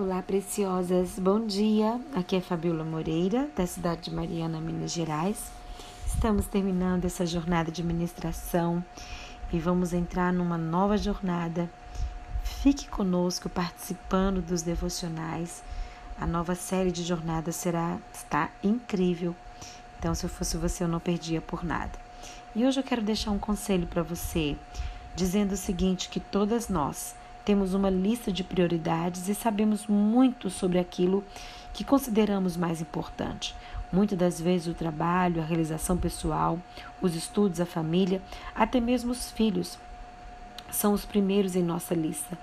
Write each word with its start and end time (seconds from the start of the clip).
Olá, 0.00 0.22
preciosas. 0.22 1.18
Bom 1.18 1.44
dia. 1.44 2.00
Aqui 2.14 2.36
é 2.36 2.40
Fabiola 2.40 2.84
Moreira, 2.84 3.50
da 3.56 3.66
cidade 3.66 4.02
de 4.02 4.14
Mariana, 4.14 4.60
Minas 4.60 4.92
Gerais. 4.92 5.50
Estamos 6.06 6.46
terminando 6.46 7.04
essa 7.04 7.26
jornada 7.26 7.72
de 7.72 7.82
ministração 7.82 8.84
e 9.52 9.58
vamos 9.58 9.92
entrar 9.92 10.32
numa 10.32 10.56
nova 10.56 10.96
jornada. 10.96 11.68
Fique 12.44 12.88
conosco 12.88 13.48
participando 13.48 14.40
dos 14.40 14.62
devocionais. 14.62 15.64
A 16.16 16.28
nova 16.28 16.54
série 16.54 16.92
de 16.92 17.02
jornadas 17.02 17.56
será 17.56 17.98
está 18.14 18.50
incrível. 18.62 19.34
Então, 19.98 20.14
se 20.14 20.24
eu 20.24 20.30
fosse 20.30 20.56
você, 20.56 20.84
eu 20.84 20.88
não 20.88 21.00
perdia 21.00 21.40
por 21.40 21.64
nada. 21.64 21.98
E 22.54 22.64
hoje 22.64 22.78
eu 22.78 22.84
quero 22.84 23.02
deixar 23.02 23.32
um 23.32 23.38
conselho 23.38 23.88
para 23.88 24.04
você, 24.04 24.56
dizendo 25.16 25.54
o 25.54 25.56
seguinte: 25.56 26.08
que 26.08 26.20
todas 26.20 26.68
nós 26.68 27.16
temos 27.48 27.72
uma 27.72 27.88
lista 27.88 28.30
de 28.30 28.44
prioridades 28.44 29.26
e 29.26 29.34
sabemos 29.34 29.86
muito 29.86 30.50
sobre 30.50 30.78
aquilo 30.78 31.24
que 31.72 31.82
consideramos 31.82 32.58
mais 32.58 32.82
importante. 32.82 33.56
Muitas 33.90 34.18
das 34.18 34.38
vezes 34.38 34.66
o 34.66 34.74
trabalho, 34.74 35.40
a 35.40 35.44
realização 35.46 35.96
pessoal, 35.96 36.58
os 37.00 37.14
estudos, 37.14 37.58
a 37.58 37.64
família, 37.64 38.20
até 38.54 38.78
mesmo 38.80 39.12
os 39.12 39.30
filhos 39.30 39.78
são 40.70 40.92
os 40.92 41.06
primeiros 41.06 41.56
em 41.56 41.62
nossa 41.62 41.94
lista. 41.94 42.36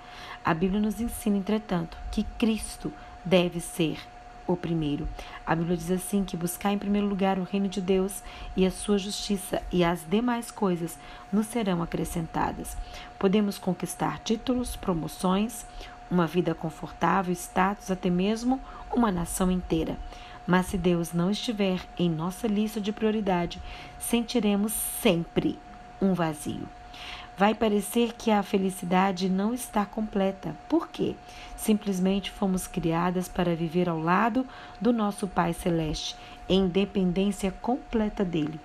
A 0.44 0.52
Bíblia 0.52 0.80
nos 0.80 1.00
ensina, 1.00 1.36
entretanto, 1.36 1.96
que 2.10 2.24
Cristo 2.36 2.92
deve 3.24 3.60
ser 3.60 4.00
o 4.46 4.56
primeiro. 4.56 5.08
A 5.44 5.54
Bíblia 5.54 5.76
diz 5.76 5.90
assim 5.90 6.24
que 6.24 6.36
buscar 6.36 6.72
em 6.72 6.78
primeiro 6.78 7.06
lugar 7.06 7.38
o 7.38 7.44
reino 7.44 7.68
de 7.68 7.80
Deus 7.80 8.22
e 8.56 8.66
a 8.66 8.70
sua 8.70 8.98
justiça 8.98 9.62
e 9.72 9.84
as 9.84 10.00
demais 10.08 10.50
coisas 10.50 10.98
nos 11.32 11.46
serão 11.46 11.82
acrescentadas. 11.82 12.76
Podemos 13.18 13.58
conquistar 13.58 14.18
títulos, 14.20 14.76
promoções, 14.76 15.66
uma 16.10 16.26
vida 16.26 16.54
confortável, 16.54 17.32
status, 17.32 17.90
até 17.90 18.08
mesmo 18.08 18.60
uma 18.92 19.10
nação 19.10 19.50
inteira. 19.50 19.98
Mas 20.46 20.66
se 20.66 20.78
Deus 20.78 21.12
não 21.12 21.30
estiver 21.30 21.80
em 21.98 22.08
nossa 22.08 22.46
lista 22.46 22.80
de 22.80 22.92
prioridade, 22.92 23.60
sentiremos 23.98 24.72
sempre 24.72 25.58
um 26.00 26.14
vazio. 26.14 26.68
Vai 27.38 27.54
parecer 27.54 28.14
que 28.14 28.30
a 28.30 28.42
felicidade 28.42 29.28
não 29.28 29.52
está 29.52 29.84
completa. 29.84 30.56
Por 30.70 30.88
quê? 30.88 31.14
Simplesmente 31.54 32.30
fomos 32.30 32.66
criadas 32.66 33.28
para 33.28 33.54
viver 33.54 33.90
ao 33.90 34.00
lado 34.00 34.46
do 34.80 34.90
nosso 34.90 35.28
Pai 35.28 35.52
Celeste, 35.52 36.16
em 36.48 36.66
dependência 36.66 37.50
completa 37.60 38.24
dele. 38.24 38.58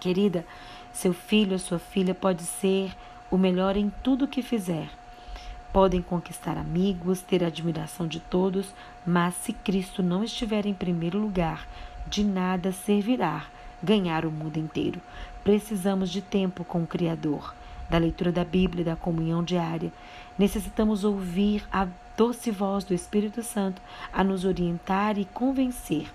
Querida, 0.00 0.42
seu 0.90 1.12
filho 1.12 1.52
ou 1.52 1.58
sua 1.58 1.78
filha 1.78 2.14
pode 2.14 2.44
ser 2.44 2.96
o 3.30 3.36
melhor 3.36 3.76
em 3.76 3.92
tudo 4.02 4.26
que 4.26 4.40
fizer. 4.40 4.88
Podem 5.70 6.00
conquistar 6.00 6.56
amigos, 6.56 7.20
ter 7.20 7.44
admiração 7.44 8.06
de 8.06 8.20
todos, 8.20 8.72
mas 9.06 9.34
se 9.34 9.52
Cristo 9.52 10.02
não 10.02 10.24
estiver 10.24 10.64
em 10.64 10.72
primeiro 10.72 11.18
lugar, 11.18 11.68
de 12.06 12.24
nada 12.24 12.72
servirá 12.72 13.44
ganhar 13.82 14.24
o 14.24 14.30
mundo 14.30 14.56
inteiro. 14.56 14.98
Precisamos 15.44 16.08
de 16.08 16.22
tempo 16.22 16.64
com 16.64 16.82
o 16.82 16.86
Criador 16.86 17.54
da 17.88 17.98
leitura 17.98 18.32
da 18.32 18.44
Bíblia, 18.44 18.84
da 18.84 18.96
comunhão 18.96 19.42
diária. 19.42 19.92
Necessitamos 20.38 21.04
ouvir 21.04 21.64
a 21.72 21.86
doce 22.16 22.50
voz 22.50 22.84
do 22.84 22.94
Espírito 22.94 23.42
Santo 23.42 23.80
a 24.12 24.24
nos 24.24 24.44
orientar 24.44 25.18
e 25.18 25.24
convencer. 25.24 26.10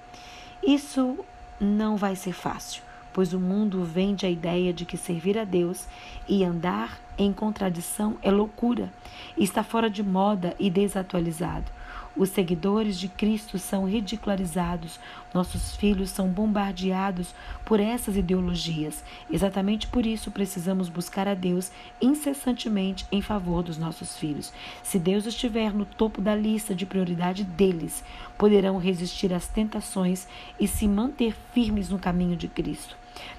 Isso 0.64 1.20
não 1.60 1.96
vai 1.96 2.16
ser 2.16 2.34
fácil, 2.34 2.84
pois 3.14 3.34
o 3.34 3.40
mundo 3.40 3.84
vende 3.84 4.26
a 4.26 4.30
ideia 4.30 4.74
de 4.74 4.86
que 4.86 4.98
servir 4.98 5.38
a 5.38 5.44
Deus 5.44 5.88
e 6.28 6.44
andar 6.44 7.00
em 7.18 7.32
contradição 7.32 8.18
é 8.22 8.32
loucura, 8.32 8.92
está 9.38 9.64
fora 9.64 9.90
de 9.90 10.02
moda 10.02 10.56
e 10.60 10.70
desatualizado. 10.70 11.72
Os 12.16 12.30
seguidores 12.30 13.00
de 13.00 13.08
Cristo 13.08 13.58
são 13.58 13.86
ridicularizados, 13.86 15.00
nossos 15.34 15.76
filhos 15.78 16.10
são 16.10 16.28
bombardeados 16.28 17.34
por 17.64 17.80
essas 17.80 18.18
ideologias. 18.18 19.02
Exatamente 19.30 19.88
por 19.88 20.06
isso 20.06 20.30
precisamos 20.30 20.90
buscar 20.90 21.28
a 21.28 21.34
Deus 21.34 21.72
incessantemente 22.02 23.06
em 23.12 23.22
favor 23.22 23.64
dos 23.64 23.78
nossos 23.78 24.18
filhos. 24.18 24.52
Se 24.84 25.00
Deus 25.00 25.26
estiver 25.26 25.74
no 25.74 25.86
topo 25.86 26.22
da 26.22 26.36
lista 26.36 26.76
de 26.76 26.86
prioridade 26.86 27.46
deles, 27.46 28.04
poderão 28.38 28.78
resistir 28.78 29.34
às 29.34 29.48
tentações 29.48 30.28
e 30.60 30.68
se 30.68 30.88
manter 30.88 31.34
firmes 31.54 31.90
no 31.90 31.98
caminho 31.98 32.36
de 32.36 32.50
Cristo. 32.50 32.98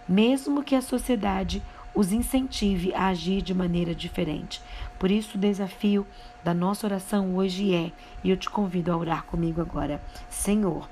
Mesmo 0.09 0.63
que 0.63 0.75
a 0.75 0.83
sociedade 0.83 1.63
os 1.95 2.13
incentive 2.13 2.95
a 2.95 3.09
agir 3.09 3.43
de 3.43 3.55
maneira 3.55 3.95
diferente. 3.95 4.61
Por 4.99 5.11
isso, 5.11 5.37
o 5.37 5.41
desafio 5.41 6.07
da 6.43 6.55
nossa 6.55 6.87
oração 6.87 7.37
hoje 7.37 7.75
é, 7.75 7.93
e 8.25 8.31
eu 8.31 8.37
te 8.37 8.49
convido 8.49 8.93
a 8.93 8.97
orar 8.97 9.25
comigo 9.25 9.61
agora: 9.61 10.01
Senhor, 10.29 10.89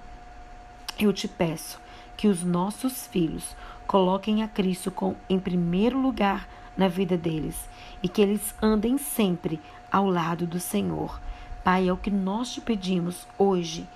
eu 0.99 1.12
te 1.12 1.27
peço 1.27 1.81
que 2.16 2.28
os 2.28 2.43
nossos 2.43 3.06
filhos 3.06 3.56
coloquem 3.87 4.43
a 4.43 4.49
Cristo 4.49 4.91
com, 4.91 5.16
em 5.28 5.38
primeiro 5.38 6.00
lugar 6.00 6.49
na 6.77 6.87
vida 6.87 7.17
deles 7.17 7.69
e 8.03 8.09
que 8.09 8.21
eles 8.21 8.55
andem 8.62 8.99
sempre 8.99 9.61
ao 9.91 10.06
lado 10.06 10.47
do 10.47 10.61
Senhor. 10.61 11.21
Pai, 11.65 11.88
é 11.88 11.93
o 11.93 11.97
que 11.97 12.11
nós 12.11 12.53
te 12.53 12.61
pedimos 12.61 13.27
hoje, 13.38 13.87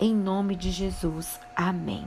em 0.00 0.14
nome 0.14 0.56
de 0.56 0.70
Jesus. 0.70 1.40
Amém. 1.54 2.06